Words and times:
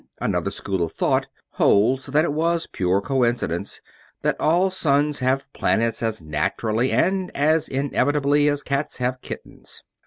Another 0.19 0.49
school 0.49 0.81
of 0.81 0.93
thought 0.93 1.27
holds 1.51 2.07
that 2.07 2.25
it 2.25 2.33
was 2.33 2.65
pure 2.65 3.01
coincidence; 3.01 3.81
that 4.23 4.35
all 4.39 4.71
suns 4.71 5.19
have 5.19 5.53
planets 5.53 6.01
as 6.01 6.23
naturally 6.23 6.91
and 6.91 7.29
as 7.37 7.67
inevitably 7.67 8.49
as 8.49 8.63
cats 8.63 8.97
have 8.97 9.21
kittens. 9.21 9.83